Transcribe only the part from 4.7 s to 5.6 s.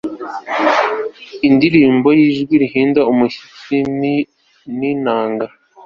n'inanga